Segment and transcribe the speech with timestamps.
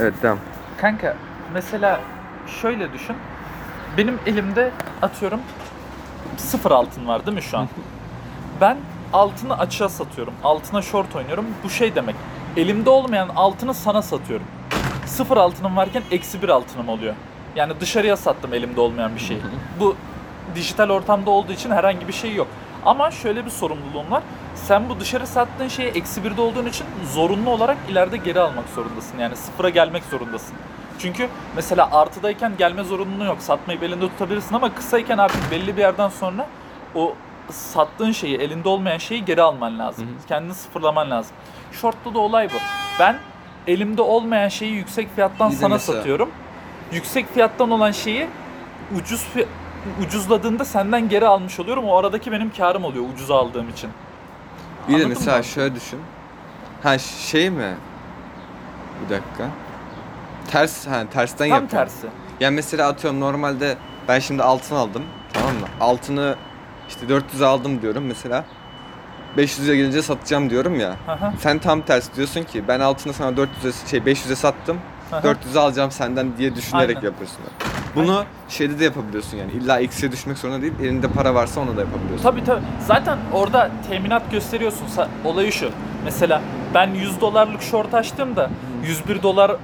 [0.00, 0.38] Evet tamam.
[0.80, 1.16] Kanka
[1.54, 2.00] mesela
[2.62, 3.16] şöyle düşün.
[3.96, 4.70] Benim elimde
[5.02, 5.40] atıyorum
[6.36, 7.68] sıfır altın var değil mi şu an?
[8.60, 8.76] Ben
[9.12, 10.34] altını açığa satıyorum.
[10.44, 11.46] Altına short oynuyorum.
[11.64, 12.16] Bu şey demek.
[12.56, 14.46] Elimde olmayan altını sana satıyorum.
[15.06, 17.14] Sıfır altınım varken eksi bir altınım oluyor.
[17.56, 19.40] Yani dışarıya sattım elimde olmayan bir şeyi.
[19.80, 19.96] Bu
[20.54, 22.46] dijital ortamda olduğu için herhangi bir şey yok.
[22.86, 24.22] Ama şöyle bir sorumluluğun var.
[24.54, 29.18] Sen bu dışarı sattığın şeyi eksi birde olduğun için zorunlu olarak ileride geri almak zorundasın.
[29.18, 30.54] Yani sıfıra gelmek zorundasın.
[30.98, 33.36] Çünkü mesela artıdayken gelme zorunluluğu yok.
[33.40, 36.46] Satmayı elinde tutabilirsin ama kısayken artık belli bir yerden sonra
[36.94, 37.14] o
[37.50, 40.06] sattığın şeyi, elinde olmayan şeyi geri alman lazım.
[40.28, 41.32] Kendini sıfırlaman lazım.
[41.72, 42.56] Short'ta da olay bu.
[43.00, 43.18] Ben
[43.66, 46.30] elimde olmayan şeyi yüksek fiyattan de sana mesela- satıyorum.
[46.92, 48.26] Yüksek fiyattan olan şeyi
[49.00, 49.46] ucuz fi-
[50.06, 51.84] ucuzladığında senden geri almış oluyorum.
[51.84, 53.90] O aradaki benim karım oluyor ucuz aldığım için.
[54.88, 55.44] Bir de Anladın mesela mı?
[55.44, 56.00] şöyle düşün.
[56.82, 57.74] Ha şey mi?
[59.04, 59.44] Bir dakika.
[60.50, 61.68] Ters, ha tersten Tam yapıyorum.
[61.88, 62.06] tersi.
[62.40, 63.76] Yani mesela atıyorum normalde
[64.08, 65.02] ben şimdi altın aldım.
[65.32, 65.66] Tamam mı?
[65.80, 66.36] Altını
[66.88, 68.44] işte 400'e aldım diyorum mesela.
[69.36, 70.90] 500'e gelince satacağım diyorum ya.
[71.06, 74.78] Hı, Sen tam tersi diyorsun ki ben altını sana 400'e şey 500'e sattım.
[75.10, 75.16] hı.
[75.16, 77.08] 400'e alacağım senden diye düşünerek Aynen.
[77.08, 77.38] yapıyorsun.
[77.96, 79.52] Bunu şeyde de yapabiliyorsun yani.
[79.52, 80.72] İlla eksiye düşmek zorunda değil.
[80.82, 82.22] Elinde para varsa onu da yapabiliyorsun.
[82.22, 82.62] Tabii tabii.
[82.86, 84.86] Zaten orada teminat gösteriyorsun.
[85.24, 85.70] Olayı şu.
[86.04, 86.42] Mesela
[86.74, 88.50] ben 100 dolarlık short açtığımda
[88.86, 89.56] 101 dolar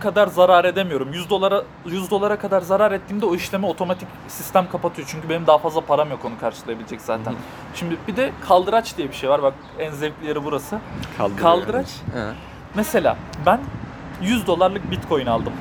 [0.00, 1.12] kadar zarar edemiyorum.
[1.12, 5.08] 100 dolara 100 dolara kadar zarar ettiğimde o işlemi otomatik sistem kapatıyor.
[5.10, 7.34] Çünkü benim daha fazla param yok onu karşılayabilecek zaten.
[7.74, 9.42] Şimdi bir de kaldıraç diye bir şey var.
[9.42, 10.78] Bak en zevkli yeri burası.
[11.40, 11.88] Kaldıraç.
[12.16, 12.28] yani.
[12.30, 12.34] He.
[12.74, 13.60] Mesela ben
[14.22, 15.52] 100 dolarlık bitcoin aldım.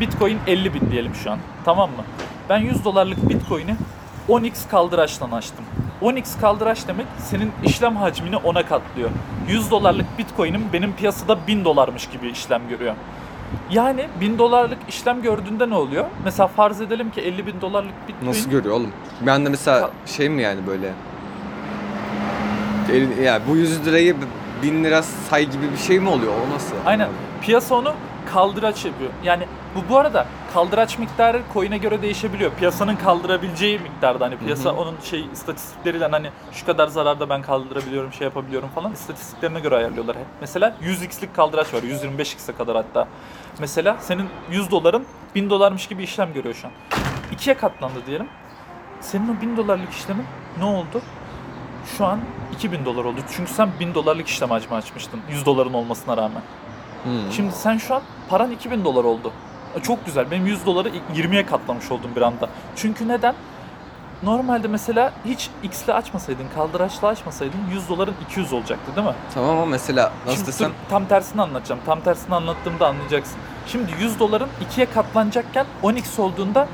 [0.00, 1.38] Bitcoin 50 bin diyelim şu an.
[1.64, 2.04] Tamam mı?
[2.48, 3.76] Ben 100 dolarlık bitcoin'i
[4.28, 5.64] 10x kaldıraçtan açtım.
[6.02, 9.10] 10x kaldıraç demek senin işlem hacmini 10'a katlıyor.
[9.48, 12.94] 100 dolarlık bitcoin'im benim piyasada 1000 dolarmış gibi işlem görüyor.
[13.70, 16.04] Yani 1000 dolarlık işlem gördüğünde ne oluyor?
[16.24, 18.30] Mesela farz edelim ki 50 bin dolarlık bitcoin...
[18.30, 18.92] Nasıl görüyor oğlum?
[19.20, 20.92] Ben de mesela şey mi yani böyle
[23.22, 24.16] ya bu 100 lirayı
[24.62, 26.32] 1000 lira say gibi bir şey mi oluyor?
[26.32, 26.76] O nasıl?
[26.86, 27.08] Aynen.
[27.42, 27.92] Piyasa onu
[28.34, 29.10] kaldıraç yapıyor.
[29.24, 32.50] Yani bu bu arada kaldıraç miktarı coin'e göre değişebiliyor.
[32.52, 34.76] Piyasanın kaldırabileceği miktarda hani piyasa Hı hı.
[34.76, 40.16] onun şey istatistikleriyle hani şu kadar zararda ben kaldırabiliyorum, şey yapabiliyorum falan istatistiklerine göre ayarlıyorlar.
[40.40, 41.82] Mesela 100x'lik kaldıraç var.
[41.82, 43.08] 125x'e kadar hatta.
[43.58, 46.72] Mesela senin 100 doların 1000 dolarmış gibi işlem görüyor şu an.
[47.32, 48.28] İkiye katlandı diyelim.
[49.00, 50.24] Senin o 1000 dolarlık işlemin
[50.58, 51.02] ne oldu?
[51.98, 52.20] Şu an
[52.54, 53.20] 2000 dolar oldu.
[53.36, 55.20] Çünkü sen 1000 dolarlık işlem hacmi açmıştın.
[55.30, 56.42] 100 doların olmasına rağmen.
[57.04, 57.32] Hmm.
[57.32, 59.32] Şimdi sen şu an paran 2000 dolar oldu.
[59.76, 60.30] E, Çok güzel.
[60.30, 62.48] Benim 100 doları 20'ye katlamış oldum bir anda.
[62.76, 63.34] Çünkü neden?
[64.22, 69.14] Normalde mesela hiç X'le açmasaydın, kaldıraçla açmasaydın 100 doların 200 olacaktı değil mi?
[69.34, 71.80] Tamam ama mesela nasıl Şimdi desem dur, tam tersini anlatacağım.
[71.86, 73.36] Tam tersini anlattığımda anlayacaksın.
[73.66, 76.68] Şimdi 100 doların 2'ye katlanacakken 10x olduğunda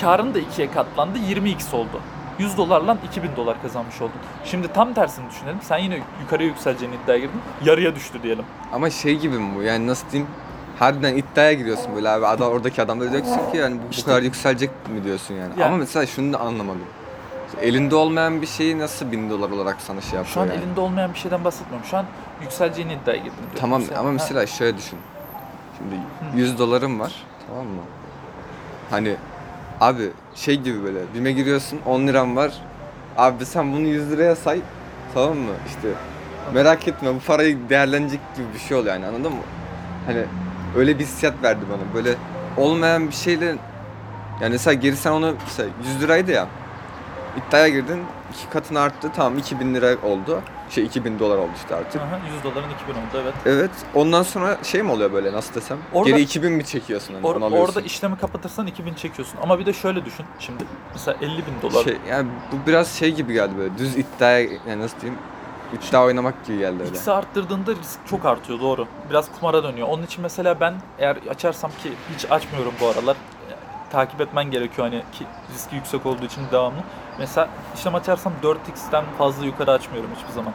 [0.00, 2.00] karın da 2'ye katlandı 20x oldu.
[2.40, 4.12] 100 dolarla 2000 dolar kazanmış oldun.
[4.44, 5.58] Şimdi tam tersini düşünelim.
[5.62, 7.40] Sen yine yukarıya yükseleceğini iddiaya girdin.
[7.64, 8.44] Yarıya düştü diyelim.
[8.72, 9.62] ama şey gibi mi bu?
[9.62, 10.30] Yani nasıl diyeyim?
[10.78, 14.70] Harbiden iddiaya giriyorsun böyle abi adam oradaki adamlara diyorsun ki yani bu, bu kadar yükselecek
[14.88, 15.60] mi diyorsun yani.
[15.60, 16.84] Ya- Ama mesela şunu da anlamadım.
[17.62, 20.56] Elinde olmayan bir şeyi nasıl 1000 dolar olarak sana şey yapıyor Şu an yani?
[20.64, 21.86] elinde olmayan bir şeyden bahsetmiyorum.
[21.88, 22.04] Şu an
[22.42, 23.32] yükseleceğini iddiaya girdim.
[23.56, 24.98] Tamam Mesela- ama Ha, mesela şöyle düşün.
[25.78, 25.94] Şimdi
[26.42, 27.12] 100 dolarım var.
[27.48, 27.82] Tamam mı?
[28.90, 29.16] Hani
[29.80, 32.52] abi şey gibi böyle bime giriyorsun 10 liram var.
[33.16, 34.60] Abi sen bunu 100 liraya say.
[35.14, 35.52] Tamam mı?
[35.66, 35.88] İşte
[36.54, 39.42] merak etme bu parayı değerlenecek gibi bir şey oluyor yani anladın mı?
[40.06, 40.24] Hani
[40.76, 41.94] öyle bir hissiyat verdi bana.
[41.94, 42.14] Böyle
[42.56, 43.46] olmayan bir şeyle
[44.40, 46.46] yani mesela geri sen onu mesela 100 liraydı ya.
[47.36, 48.02] İddiaya girdin.
[48.34, 49.10] iki katını arttı.
[49.16, 50.42] Tamam 2000 lira oldu.
[50.70, 52.02] Şey 2000 dolar oldu işte artık.
[52.02, 53.34] Aha, 100 doların 2000 oldu evet.
[53.46, 53.70] Evet.
[53.94, 55.78] Ondan sonra şey mi oluyor böyle nasıl desem?
[55.92, 57.66] Orada- Geri 2000 mi çekiyorsun hani Or- onu alıyorsun?
[57.68, 59.38] orada işlemi kapatırsan 2000 çekiyorsun.
[59.42, 60.64] Ama bir de şöyle düşün şimdi.
[60.92, 61.84] Mesela 50 bin dolar.
[61.84, 65.20] şey, yani bu biraz şey gibi geldi böyle düz iddiaya yani nasıl diyeyim?
[65.88, 66.90] İddia oynamak gibi geldi öyle.
[66.96, 68.86] X'i arttırdığında risk çok artıyor doğru.
[69.10, 69.88] Biraz kumara dönüyor.
[69.88, 73.16] Onun için mesela ben eğer açarsam ki hiç açmıyorum bu aralar.
[73.90, 76.78] Takip etmen gerekiyor hani ki riski yüksek olduğu için devamlı.
[77.18, 80.52] Mesela işlem açarsam 4x'ten fazla yukarı açmıyorum hiçbir zaman.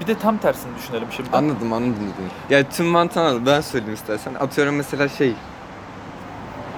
[0.00, 1.28] Bir de tam tersini düşünelim şimdi.
[1.32, 2.30] Anladım anladım dediğini.
[2.50, 3.46] Ya tüm mantığını anladım.
[3.46, 4.34] Ben söyleyeyim istersen.
[4.34, 5.34] Atıyorum mesela şey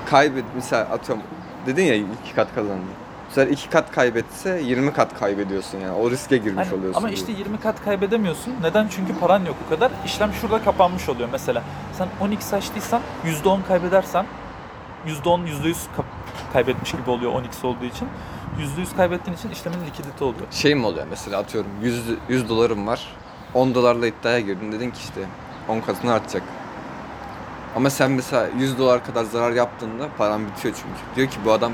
[0.06, 1.24] kaybet mesela atıyorum
[1.66, 2.82] dedin ya iki kat kazandı.
[3.28, 5.92] Mesela iki kat kaybetse 20 kat kaybediyorsun yani.
[5.92, 6.78] O riske girmiş Aynen.
[6.78, 6.98] oluyorsun.
[6.98, 7.18] Ama gibi.
[7.20, 8.54] işte 20 kat kaybedemiyorsun.
[8.62, 8.88] Neden?
[8.88, 9.90] Çünkü paran yok o kadar.
[10.06, 11.62] İşlem şurada kapanmış oluyor mesela.
[11.98, 13.00] Sen 10x açtıysan
[13.44, 14.26] %10 kaybedersen
[15.06, 16.04] %10 %100 kap-
[16.52, 18.08] kaybetmiş gibi oluyor 10x olduğu için.
[18.58, 20.46] %100 kaybettiğin için işlemin likidite oluyor.
[20.50, 23.06] şey mi oluyor mesela atıyorum 100, 100 dolarım var.
[23.54, 25.20] 10 dolarla iddiaya girdin dedin ki işte
[25.68, 26.42] 10 katını artacak.
[27.76, 31.16] Ama sen mesela 100 dolar kadar zarar yaptığında paran bitiyor çünkü.
[31.16, 31.72] Diyor ki bu adam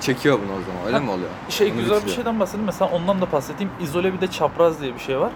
[0.00, 0.86] çekiyor bunu o zaman.
[0.86, 1.28] Öyle Ha, mi oluyor?
[1.48, 2.16] Şey Onu güzel bir bitiriyor.
[2.16, 2.66] şeyden bahsedeyim.
[2.66, 3.72] Mesela ondan da bahsedeyim.
[3.80, 5.32] İzole bir de çapraz diye bir şey var.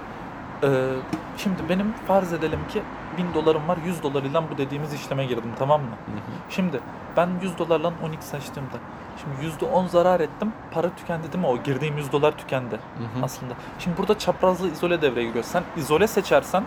[0.62, 0.92] Ee,
[1.36, 2.82] şimdi benim farz edelim ki
[3.18, 3.78] 1000 dolarım var.
[3.84, 5.86] 100 dolar ile bu dediğimiz işleme girdim tamam mı?
[6.06, 6.50] Hı hı.
[6.50, 6.80] Şimdi
[7.16, 8.76] ben 100 dolarla 12 açtığımda
[9.20, 10.52] şimdi %10 zarar ettim.
[10.70, 11.50] Para tükendi değil mi?
[11.50, 13.24] O girdiğim 100 dolar tükendi Hı hı.
[13.24, 13.54] aslında.
[13.78, 15.44] Şimdi burada çaprazlı izole devreye giriyor.
[15.44, 16.64] Sen izole seçersen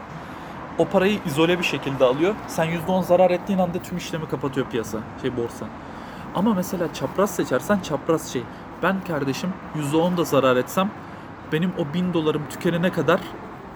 [0.78, 2.36] o parayı izole bir şekilde alıyor.
[2.48, 5.66] Sen %10 zarar ettiğin anda tüm işlemi kapatıyor piyasa, şey borsa.
[6.36, 8.44] Ama mesela çapraz seçersen çapraz şey.
[8.84, 9.54] Ben kardeşim
[9.94, 10.92] %10 da zarar etsem
[11.52, 13.20] benim o 1000 dolarım tükenene kadar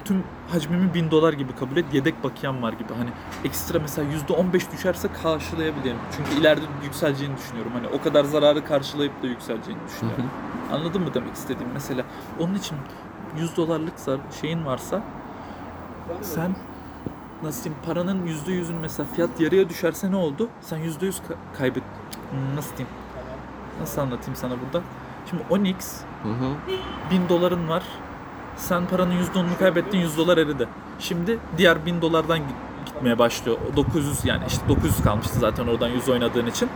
[0.06, 1.86] tüm hacmimi 1000 dolar gibi kabul et.
[1.94, 2.94] Yedek bakiyem var gibi.
[2.98, 3.10] Hani
[3.46, 5.98] ekstra mesela %15 düşerse karşılayabilirim.
[6.18, 7.72] Çünkü ileride yükseleceğini düşünüyorum.
[7.76, 10.26] Hani o kadar zararı karşılayıp da yükseleceğini düşünüyorum.
[10.72, 11.72] Anladın mı demek istediğim?
[11.74, 12.04] Mesela
[12.40, 12.78] onun için
[13.38, 13.94] 100 dolarlık
[14.42, 15.02] şeyin varsa
[16.22, 16.56] sen
[17.44, 20.50] nasıl diyeyim paranın %100'ün mesela fiyat yarıya düşerse ne oldu?
[20.62, 21.84] Sen %100 ka- kaybet
[22.56, 22.96] nasıl diyeyim?
[23.82, 24.86] Nasıl anlatayım sana burada?
[25.30, 26.56] Şimdi Onyx Hı hı.
[27.12, 27.84] 1000 doların var.
[28.58, 30.68] Sen paranın %10'unu kaybettin 100 dolar eridi.
[31.00, 33.58] Şimdi diğer 1000 dolardan git- gitmeye başlıyor.
[33.74, 36.70] O 900 yani işte 900 kalmıştı zaten oradan 100 oynadığın için.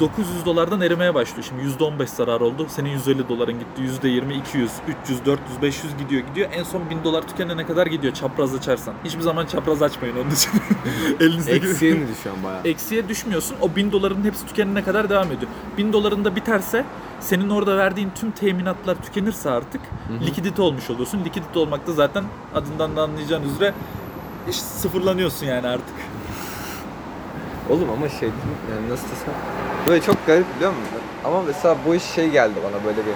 [0.00, 1.44] 900 dolardan erimeye başlıyor.
[1.48, 2.66] Şimdi %15 zarar oldu.
[2.68, 4.06] Senin 150 doların gitti.
[4.06, 4.70] %20, 200,
[5.02, 6.48] 300, 400, 500 gidiyor gidiyor.
[6.52, 8.94] En son 1000 dolar tükenene kadar gidiyor çapraz açarsan.
[9.04, 10.50] Hiçbir zaman çapraz açmayın onun için.
[11.20, 11.66] Elinizdeki...
[11.66, 12.60] Eksiye mi düşüyorsun bayağı?
[12.64, 13.56] Eksiye düşmüyorsun.
[13.60, 15.50] O 1000 doların hepsi tükenene kadar devam ediyor.
[15.78, 16.84] 1000 doların da biterse
[17.20, 20.26] senin orada verdiğin tüm teminatlar tükenirse artık hı.
[20.26, 21.24] likidite olmuş oluyorsun.
[21.24, 23.74] Likidite olmak da zaten adından da anlayacağın üzere
[24.50, 25.94] sıfırlanıyorsun yani artık.
[27.70, 29.34] Oğlum ama şey yani nasıl desem
[29.86, 30.98] böyle çok garip biliyor musun?
[31.24, 33.14] Ama mesela bu iş şey geldi bana böyle bir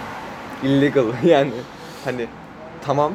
[0.68, 1.52] illegal yani
[2.04, 2.26] hani
[2.84, 3.12] tamam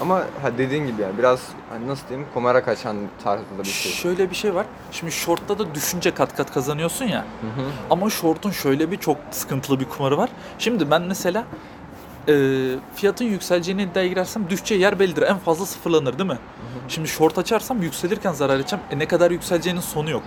[0.00, 1.40] ama ha dediğin gibi yani biraz
[1.70, 3.92] hani nasıl diyeyim komara kaçan tarzında bir şey.
[3.92, 4.66] Şöyle bir şey var.
[4.92, 7.18] Şimdi short'ta da düşünce kat kat kazanıyorsun ya.
[7.20, 7.66] Hı hı.
[7.90, 10.30] Ama short'un şöyle bir çok sıkıntılı bir kumarı var.
[10.58, 11.44] Şimdi ben mesela
[12.28, 12.32] e,
[12.94, 15.22] fiyatın yükseleceğini iddiaya girersem düşeceği yer bellidir.
[15.22, 16.38] En fazla sıfırlanır değil mi?
[16.88, 18.84] Şimdi short açarsam yükselirken zarar edeceğim.
[18.90, 20.22] E ne kadar yükseleceğinin sonu yok.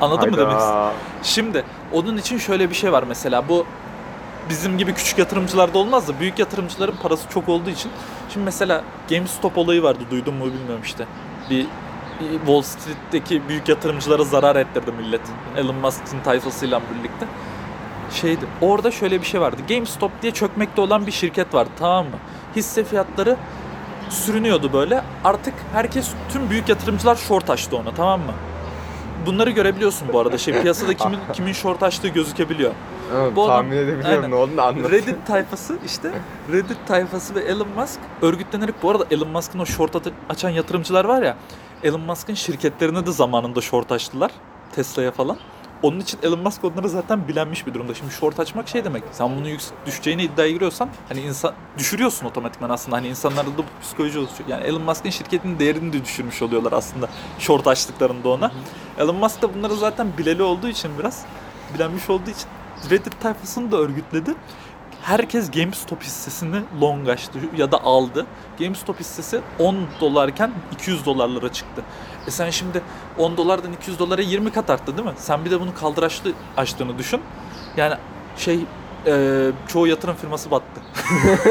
[0.00, 0.74] Anladın mı demek istedim?
[0.76, 0.92] Hayda.
[1.22, 3.66] Şimdi onun için şöyle bir şey var mesela bu
[4.50, 7.90] bizim gibi küçük yatırımcılarda olmaz da büyük yatırımcıların parası çok olduğu için.
[8.32, 11.06] Şimdi mesela GameStop olayı vardı duydun mu bilmiyorum işte.
[11.50, 11.66] Bir
[12.20, 15.20] bir Wall Street'teki büyük yatırımcılara zarar ettirdi millet.
[15.56, 17.26] Elon Musk'ın tayfasıyla birlikte.
[18.10, 18.46] Şeydi.
[18.60, 19.56] Orada şöyle bir şey vardı.
[19.68, 22.16] GameStop diye çökmekte olan bir şirket vardı tamam mı?
[22.56, 23.36] Hisse fiyatları
[24.10, 25.02] sürünüyordu böyle.
[25.24, 28.32] Artık herkes tüm büyük yatırımcılar short açtı ona tamam mı?
[29.26, 30.38] Bunları görebiliyorsun bu arada.
[30.38, 32.72] Şey piyasada kimin kimin short açtığı gözükebiliyor.
[33.14, 34.30] Ama Bu adam- tahmin edebiliyorum Aynen.
[34.30, 34.90] ne olduğunu anlat.
[34.90, 36.12] Reddit tayfası işte
[36.52, 39.96] Reddit tayfası ve Elon Musk örgütlenerek bu arada Elon Musk'ın o short
[40.30, 41.36] açan yatırımcılar var ya
[41.82, 44.30] Elon Musk'ın şirketlerine de zamanında short açtılar.
[44.74, 45.36] Tesla'ya falan.
[45.82, 47.94] Onun için Elon Musk onları zaten bilenmiş bir durumda.
[47.94, 49.02] Şimdi short açmak şey demek.
[49.12, 52.96] Sen bunu yüksek düşeceğine iddiaya giriyorsan hani insan düşürüyorsun otomatikman aslında.
[52.96, 54.48] Hani insanlarda da bu psikoloji oluşuyor.
[54.48, 57.08] Yani Elon Musk'ın şirketinin değerini de düşürmüş oluyorlar aslında
[57.38, 58.52] short açtıklarında ona.
[58.98, 61.24] Elon Musk da bunları zaten bileli olduğu için biraz
[61.74, 62.48] bilenmiş olduğu için
[62.90, 64.34] Reddit tayfasını da örgütledi.
[65.06, 68.26] Herkes GameStop hissesini long açtı ya da aldı.
[68.58, 71.82] GameStop hissesi 10 dolarken 200 dolarlara çıktı.
[72.26, 72.82] E sen şimdi
[73.18, 75.14] 10 dolardan 200 dolara 20 kat arttı değil mi?
[75.16, 77.20] Sen bir de bunu kaldıraçlı açtığını düşün.
[77.76, 77.94] Yani
[78.36, 78.60] şey
[79.06, 80.80] e, çoğu yatırım firması battı.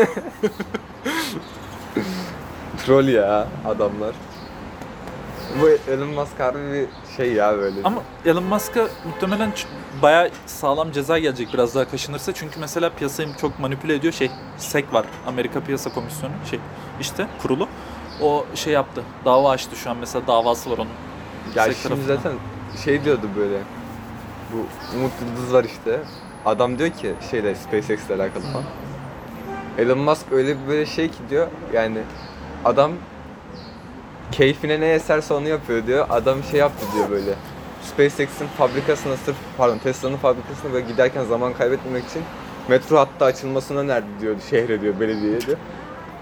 [2.85, 4.15] Troll ya adamlar.
[5.61, 7.79] Bu Elon Musk harbi bir şey ya böyle.
[7.83, 9.51] Ama Elon Musk'a muhtemelen
[10.01, 12.33] bayağı sağlam ceza gelecek biraz daha kaşınırsa.
[12.33, 14.13] Çünkü mesela piyasayı çok manipüle ediyor.
[14.13, 15.05] Şey, SEC var.
[15.27, 16.33] Amerika Piyasa Komisyonu.
[16.49, 16.59] Şey,
[17.01, 17.67] işte kurulu.
[18.21, 19.03] O şey yaptı.
[19.25, 20.91] Dava açtı şu an mesela davası var onun.
[21.55, 22.15] Ya SEC şimdi tarafından.
[22.15, 22.31] zaten
[22.85, 23.57] şey diyordu böyle.
[24.53, 24.57] Bu
[24.97, 25.99] Umut Yıldız var işte.
[26.45, 28.65] Adam diyor ki şeyle SpaceX ile alakalı falan.
[29.77, 31.47] Elon Musk öyle bir böyle şey ki diyor.
[31.73, 31.97] Yani
[32.65, 32.91] adam
[34.31, 36.05] keyfine ne eserse onu yapıyor diyor.
[36.09, 37.33] Adam şey yaptı diyor böyle.
[37.81, 42.21] SpaceX'in fabrikasına sırf pardon Tesla'nın fabrikasına böyle giderken zaman kaybetmemek için
[42.67, 45.57] metro hattı açılmasını önerdi diyor şehre diyor belediyeye diyor.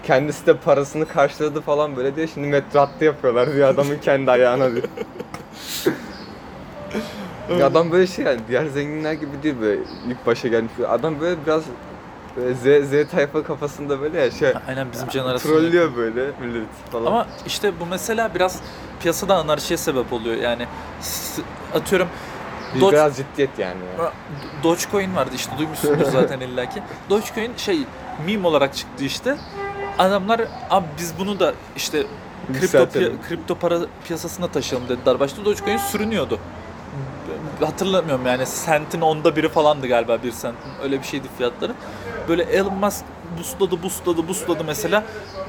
[0.02, 2.28] Kendisi de parasını karşıladı falan böyle diyor.
[2.34, 4.84] Şimdi metro hattı yapıyorlar diyor adamın kendi ayağına diyor.
[7.62, 10.72] Adam böyle şey yani diğer zenginler gibi değil böyle ilk başa gelmiş.
[10.88, 11.62] Adam böyle biraz
[12.36, 15.52] böyle Z, Z tayfa kafasında böyle ya şey Aynen bizim jenerasyon.
[15.52, 17.06] trollüyor böyle millet falan.
[17.06, 18.60] Ama işte bu mesela biraz
[19.00, 20.36] piyasada anarşiye sebep oluyor.
[20.36, 20.66] Yani
[21.74, 22.08] atıyorum
[22.74, 23.78] Bir- Doge- biraz ciddiyet yani.
[23.98, 24.12] ya.
[24.62, 26.82] Dogecoin vardı işte duymuşsundur zaten illaki.
[27.10, 27.78] Dogecoin şey
[28.26, 29.36] meme olarak çıktı işte.
[29.98, 32.02] Adamlar abi biz bunu da işte
[32.60, 35.20] kripto, piya- kripto para piyasasına taşıyalım dediler.
[35.20, 36.38] Başta Dogecoin sürünüyordu.
[37.60, 40.70] Hatırlamıyorum yani sentin onda biri falandı galiba bir sentin.
[40.82, 41.72] Öyle bir şeydi fiyatları.
[42.28, 43.04] Böyle Elon Musk
[43.38, 45.04] busladı, busladı, busladı mesela.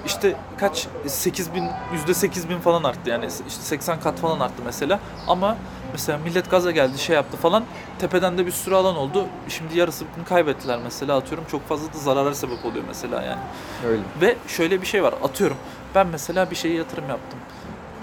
[0.06, 0.88] İşte kaç?
[1.08, 3.26] 8 bin, yüzde 8 bin falan arttı yani.
[3.26, 5.00] işte 80 kat falan arttı mesela.
[5.28, 5.58] Ama
[5.92, 7.64] mesela millet gaza geldi, şey yaptı falan.
[8.00, 9.26] Tepeden de bir sürü alan oldu.
[9.50, 11.46] Şimdi yarısını kaybettiler mesela atıyorum.
[11.52, 13.42] Çok fazla da zarara sebep oluyor mesela yani.
[13.88, 14.02] Öyle.
[14.22, 15.14] Ve şöyle bir şey var.
[15.24, 15.58] Atıyorum
[15.96, 17.40] ben mesela bir şeye yatırım yaptım.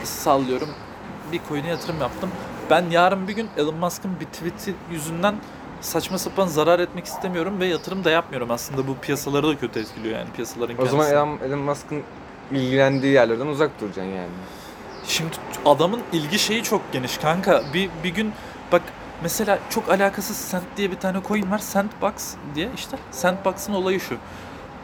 [0.04, 0.68] Sallıyorum.
[1.32, 2.30] Bir coin'e yatırım yaptım.
[2.70, 5.34] Ben yarın bir gün Elon Musk'ın bir tweet'i yüzünden
[5.80, 8.86] saçma sapan zarar etmek istemiyorum ve yatırım da yapmıyorum aslında.
[8.88, 11.10] Bu piyasaları da kötü etkiliyor yani piyasaların O zaman.
[11.10, 12.02] Elon, Elon Musk'ın
[12.50, 14.28] ilgilendiği yerlerden uzak duracaksın yani.
[15.06, 15.30] Şimdi
[15.64, 17.62] adamın ilgi şeyi çok geniş kanka.
[17.74, 18.32] Bir, bir gün
[18.72, 18.82] bak
[19.22, 21.58] mesela çok alakasız Sand diye bir tane coin var.
[21.58, 22.96] Sandbox diye işte.
[23.10, 24.16] Sandbox'ın olayı şu.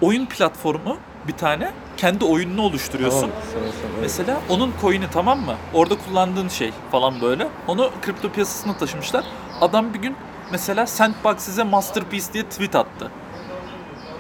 [0.01, 0.97] Oyun platformu
[1.29, 3.21] bir tane kendi oyununu oluşturuyorsun.
[3.21, 4.01] Tamam, sana- sana-.
[4.01, 5.55] Mesela onun coin'i tamam mı?
[5.75, 7.49] Orada kullandığın şey falan böyle.
[7.67, 9.25] Onu kripto piyasasına taşımışlar.
[9.61, 10.17] Adam bir gün
[10.53, 13.11] mesela Sandbox size masterpiece diye tweet attı.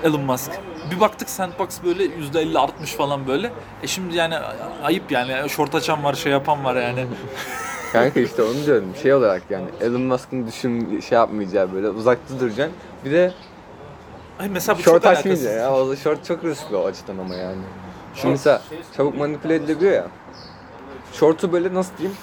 [0.05, 0.51] Elon Musk.
[0.91, 3.53] Bir baktık Sandbox böyle %50 artmış falan böyle.
[3.83, 4.35] E şimdi yani
[4.85, 5.49] ayıp yani.
[5.49, 7.07] Short açan var, şey yapan var yani.
[7.93, 8.89] Kanka işte onu diyorum.
[9.03, 12.77] Şey olarak yani Elon Musk'ın düşün şey yapmayacağı böyle uzakta duracaksın.
[13.05, 13.33] Bir de
[14.39, 15.43] Ay mesela bu short çok alakasız.
[15.45, 15.75] ya.
[15.75, 17.57] O da short çok riskli o açıdan ama yani.
[18.15, 18.63] Şimdi mesela
[18.97, 20.07] çabuk manipüle edilebiliyor ya.
[21.13, 22.17] Short'u böyle nasıl diyeyim?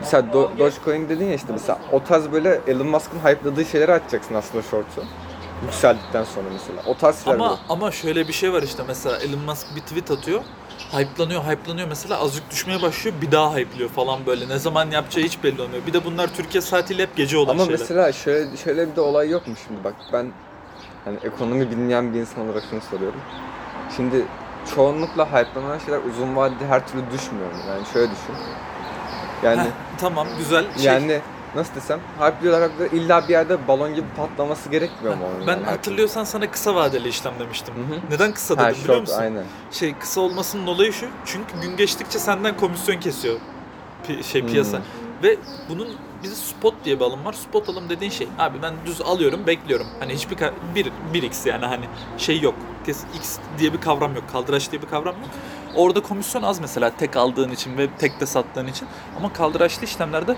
[0.00, 4.34] Mesela Do- Dogecoin dedin ya işte mesela o tarz böyle Elon Musk'ın hype'ladığı şeyleri açacaksın
[4.34, 5.04] aslında short'u.
[5.64, 6.82] Yükseldikten sonra mesela.
[6.86, 7.60] O tarz şeyler Ama böyle.
[7.68, 10.40] ama şöyle bir şey var işte mesela Elon Musk bir tweet atıyor.
[10.92, 14.48] Hype'lanıyor, hype'lanıyor mesela azıcık düşmeye başlıyor bir daha hype'lıyor falan böyle.
[14.48, 15.82] Ne zaman yapacağı hiç belli olmuyor.
[15.86, 17.80] Bir de bunlar Türkiye saatiyle hep gece olan Ama şeyler.
[17.80, 20.32] mesela şöyle şöyle bir de olay yok mu şimdi bak ben
[21.06, 23.20] hani ekonomi bilmeyen bir insan olarak şunu soruyorum.
[23.96, 24.24] Şimdi
[24.74, 27.58] çoğunlukla hype'lanan şeyler uzun vadede her türlü düşmüyor mu?
[27.68, 28.34] Yani şöyle düşün.
[29.42, 29.66] Yani Heh,
[29.98, 30.64] tamam güzel.
[30.76, 31.20] Şey, yani
[31.54, 35.46] nasıl desem hype'lıyorlar illa bir yerde balon gibi patlaması gerekmiyor mu onun?
[35.46, 35.64] ben yani?
[35.64, 37.74] hatırlıyorsan sana kısa vadeli işlem demiştim.
[37.74, 38.00] Hı hı.
[38.10, 39.20] Neden kısa Ha dedim biliyor short musun?
[39.20, 39.44] aynen.
[39.70, 41.06] Şey kısa olmasının olayı şu.
[41.24, 43.36] Çünkü gün geçtikçe senden komisyon kesiyor
[44.08, 44.48] pi- şey Hmm.
[45.22, 45.36] Ve
[45.68, 45.88] bunun
[46.22, 47.32] bizi spot diye bir alım var.
[47.32, 49.86] Spot alım dediğin şey abi ben düz alıyorum, bekliyorum.
[50.00, 51.84] Hani hiçbir ka- bir 1x yani hani
[52.18, 52.54] şey yok.
[52.86, 54.24] Kes X diye bir kavram yok.
[54.32, 55.30] Kaldıraç diye bir kavram yok.
[55.76, 58.88] Orada komisyon az mesela tek aldığın için ve tek de sattığın için.
[59.16, 60.36] Ama kaldıraçlı işlemlerde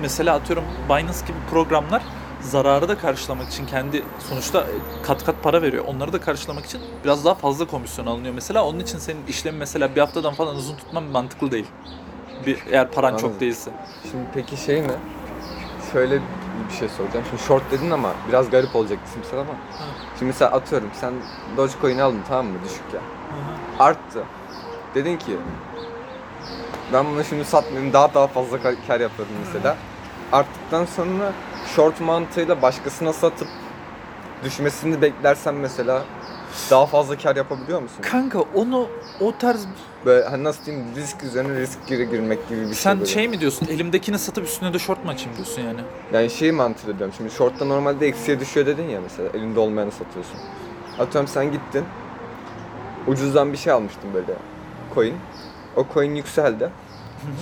[0.00, 2.02] mesela atıyorum Binance gibi programlar
[2.40, 4.66] zararı da karşılamak için kendi sonuçta
[5.02, 5.84] kat kat para veriyor.
[5.88, 8.64] Onları da karşılamak için biraz daha fazla komisyon alınıyor mesela.
[8.64, 11.66] Onun için senin işlemi mesela bir haftadan falan uzun tutman mantıklı değil.
[12.46, 13.30] Bir, eğer paran Anladım.
[13.30, 13.70] çok değilse.
[14.10, 14.92] Şimdi peki şey mi?
[15.92, 16.14] Şöyle
[16.70, 17.24] bir şey soracağım.
[17.30, 19.52] Şimdi short dedin ama biraz garip olacak isimsel ama.
[20.18, 21.12] Şimdi mesela atıyorum sen
[21.56, 23.00] Dogecoin'i aldın tamam mı düşük ya.
[23.78, 24.24] Arttı.
[24.94, 25.36] Dedin ki
[26.92, 29.76] ben bunu şimdi satmayayım daha daha fazla kar kar yaparım mesela.
[30.32, 31.32] Arttıktan sonra
[31.76, 33.48] short mantığıyla başkasına satıp
[34.44, 36.02] düşmesini beklersen mesela
[36.70, 37.98] daha fazla kar yapabiliyor musun?
[38.02, 38.88] Kanka onu
[39.20, 39.66] o tarz
[40.06, 43.10] Böyle hani nasıl diyeyim risk üzerine risk gire girmek gibi bir şey sen böyle.
[43.10, 43.66] şey mi diyorsun?
[43.70, 45.80] Elimdekini satıp üstüne de short mu açayım diyorsun yani?
[46.12, 47.14] Yani şey mantığı diyorum.
[47.16, 49.28] Şimdi short'ta normalde eksiye düşüyor dedin ya mesela.
[49.34, 50.36] Elinde olmayanı satıyorsun.
[50.98, 51.84] Atıyorum sen gittin.
[53.06, 54.32] Ucuzdan bir şey almıştın böyle
[54.94, 55.14] coin.
[55.76, 56.70] O coin yükseldi.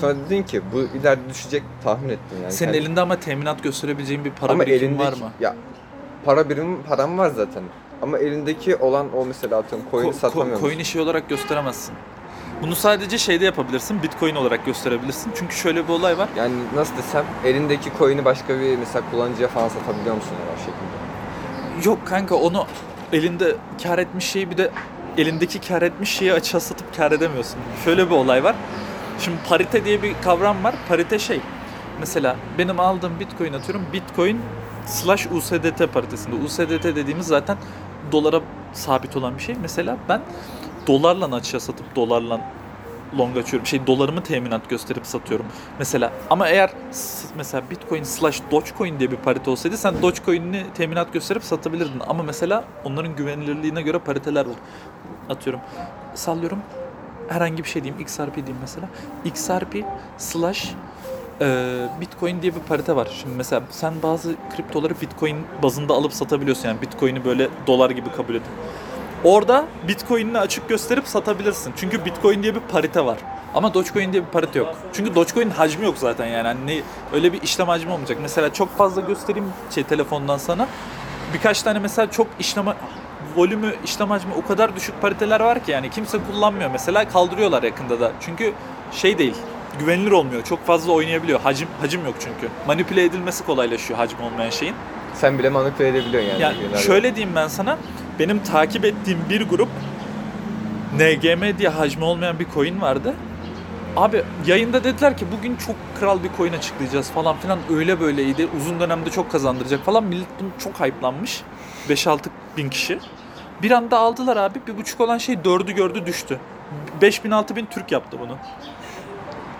[0.00, 2.52] Sonra dedin ki bu ileride düşecek tahmin ettin yani.
[2.52, 5.32] Senin Kendi- elinde ama teminat gösterebileceğin bir para ama birikimi elindeki, var mı?
[5.40, 5.56] Ya
[6.24, 7.62] para birim param var zaten.
[8.02, 10.66] Ama elindeki olan o mesela atıyorum coin'i Ko- ko- satamıyor musun?
[10.68, 11.94] Coin'i şey olarak gösteremezsin.
[12.62, 14.02] Bunu sadece şeyde yapabilirsin.
[14.02, 15.32] Bitcoin olarak gösterebilirsin.
[15.34, 16.28] Çünkü şöyle bir olay var.
[16.36, 21.88] Yani nasıl desem elindeki coin'i başka bir mesela kullanıcıya falan satabiliyor musun o şekilde?
[21.88, 22.66] Yok kanka onu
[23.12, 24.70] elinde kar etmiş şeyi bir de
[25.18, 27.58] elindeki kar etmiş şeyi açığa satıp kar edemiyorsun.
[27.84, 28.54] Şöyle bir olay var.
[29.20, 30.74] Şimdi parite diye bir kavram var.
[30.88, 31.40] Parite şey.
[32.00, 33.86] Mesela benim aldığım Bitcoin atıyorum.
[33.92, 34.40] Bitcoin
[34.86, 36.36] slash USDT paritesinde.
[36.44, 37.56] USDT dediğimiz zaten
[38.12, 38.40] dolara
[38.72, 39.54] sabit olan bir şey.
[39.62, 40.20] Mesela ben
[40.86, 42.40] dolarla açığa satıp dolarla
[43.18, 43.66] long açıyorum.
[43.66, 45.46] Şey dolarımı teminat gösterip satıyorum.
[45.78, 46.70] Mesela ama eğer
[47.36, 52.02] mesela Bitcoin slash Dogecoin diye bir parite olsaydı sen Dogecoin'ini teminat gösterip satabilirdin.
[52.06, 54.56] Ama mesela onların güvenilirliğine göre pariteler var.
[55.30, 55.60] Atıyorum
[56.14, 56.58] sallıyorum
[57.28, 58.88] herhangi bir şey diyeyim XRP diyeyim mesela.
[59.24, 59.84] XRP
[60.18, 60.74] slash
[61.40, 63.08] e, Bitcoin diye bir parite var.
[63.20, 66.68] Şimdi mesela sen bazı kriptoları Bitcoin bazında alıp satabiliyorsun.
[66.68, 68.52] Yani Bitcoin'i böyle dolar gibi kabul edin.
[69.24, 71.72] Orada Bitcoin'ini açık gösterip satabilirsin.
[71.76, 73.18] Çünkü Bitcoin diye bir parite var.
[73.54, 74.74] Ama Dogecoin diye bir parite yok.
[74.92, 76.46] Çünkü Dogecoin hacmi yok zaten yani.
[76.46, 78.18] Hani öyle bir işlem hacmi olmayacak.
[78.22, 80.68] Mesela çok fazla göstereyim şey telefondan sana.
[81.34, 82.64] Birkaç tane mesela çok işlem
[83.36, 86.70] volümü, işlem hacmi o kadar düşük pariteler var ki yani kimse kullanmıyor.
[86.70, 88.12] Mesela kaldırıyorlar yakında da.
[88.20, 88.52] Çünkü
[88.92, 89.36] şey değil,
[89.78, 90.44] güvenilir olmuyor.
[90.44, 91.40] Çok fazla oynayabiliyor.
[91.40, 92.48] Hacim hacim yok çünkü.
[92.66, 94.74] Manipüle edilmesi kolaylaşıyor hacim olmayan şeyin.
[95.14, 96.42] Sen bile manipüle edebiliyorsun yani.
[96.42, 97.78] Yani şöyle diyeyim ben sana.
[98.18, 99.68] Benim takip ettiğim bir grup
[100.94, 103.14] NGM diye hacmi olmayan bir coin vardı.
[103.96, 108.48] Abi yayında dediler ki bugün çok kral bir coin açıklayacağız falan filan öyle böyleydi.
[108.56, 110.04] Uzun dönemde çok kazandıracak falan.
[110.04, 111.42] Millet bunu çok hype'lanmış.
[111.88, 112.18] 5-6
[112.56, 112.98] bin kişi.
[113.62, 114.58] Bir anda aldılar abi.
[114.66, 116.38] Bir buçuk olan şey dördü gördü düştü.
[117.02, 118.36] 5 bin 6 bin Türk yaptı bunu.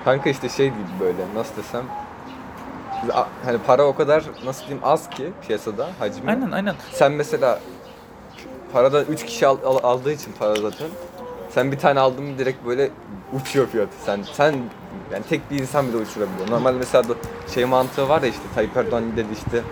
[0.04, 1.82] Kanka işte şey gibi böyle nasıl desem
[3.44, 6.30] hani para o kadar nasıl diyeyim az ki piyasada hacmi.
[6.30, 6.75] Aynen aynen.
[6.92, 7.58] Sen mesela
[8.73, 10.88] parada 3 kişi al- al- aldığı için para zaten.
[11.50, 12.90] Sen bir tane aldın mı direkt böyle
[13.32, 13.92] uçuyor fiyatı.
[14.06, 14.54] Sen sen
[15.12, 16.50] yani tek bir insan bile uçurabiliyor.
[16.50, 17.04] Normalde mesela
[17.54, 19.62] şey mantığı var ya işte Tayyip Erdoğan dedi işte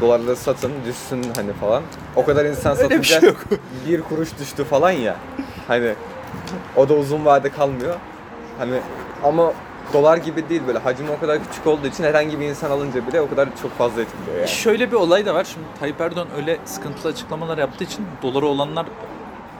[0.00, 1.82] dolarları satın düşsün hani falan.
[2.16, 3.40] O kadar insan Öyle bir satınca şey yok.
[3.86, 5.16] bir kuruş düştü falan ya.
[5.68, 5.94] Hani
[6.76, 7.94] o da uzun vade kalmıyor.
[8.58, 8.74] Hani
[9.24, 9.52] ama
[9.92, 13.20] dolar gibi değil böyle hacmi o kadar küçük olduğu için herhangi bir insan alınca bile
[13.20, 14.48] o kadar çok fazla etkiliyor yani.
[14.48, 15.44] Şöyle bir olay da var.
[15.44, 18.86] Şimdi Tayyip Erdoğan öyle sıkıntılı açıklamalar yaptığı için doları olanlar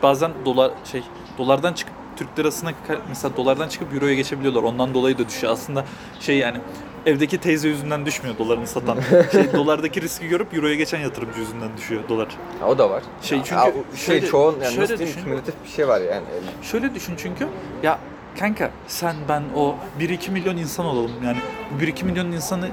[0.03, 1.03] bazen dolar şey
[1.39, 2.73] dolardan çıkıp Türk lirasına
[3.09, 4.63] mesela dolardan çıkıp euroya geçebiliyorlar.
[4.63, 5.53] Ondan dolayı da düşüyor.
[5.53, 5.85] Aslında
[6.21, 6.59] şey yani
[7.07, 8.99] evdeki teyze yüzünden düşmüyor dolarını satan.
[9.33, 12.29] Şey dolardaki riski görüp euroya geçen yatırımcı yüzünden düşüyor dolar.
[12.61, 13.03] Ha, o da var.
[13.23, 15.23] Şey Ya, çünkü ya, şey şöyle- çoğun yani şöyle nasıl düşün.
[15.65, 16.25] bir şey var yani.
[16.63, 17.49] Şöyle düşün çünkü
[17.83, 17.99] ya
[18.39, 21.39] kanka sen ben o 1-2 milyon insan olalım yani.
[21.71, 22.69] Bu 1-2 milyon insanı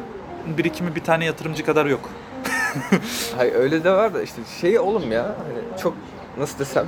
[0.58, 2.10] birikimi bir tane yatırımcı kadar yok.
[3.38, 5.94] Hayır öyle de var da işte şey oğlum ya hani çok
[6.38, 6.86] nasıl desem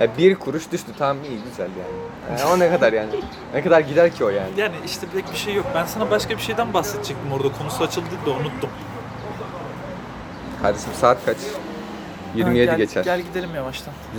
[0.00, 2.40] ya bir kuruş düştü tamam iyi güzel yani.
[2.40, 2.50] yani.
[2.52, 3.10] O ne kadar yani?
[3.54, 4.50] Ne kadar gider ki o yani?
[4.56, 5.66] Yani işte pek bir şey yok.
[5.74, 7.52] Ben sana başka bir şeyden bahsedecektim orada.
[7.52, 8.70] Konusu açıldı da unuttum.
[10.62, 11.36] Kardeşim saat kaç?
[12.34, 13.04] 27 Ha, gel, geçer.
[13.04, 13.94] Gel gidelim yavaştan.